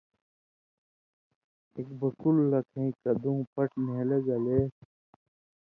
[1.75, 4.59] ایک بکُلوۡ لکٙھیں کدُوں پٹ نھیلہ گلے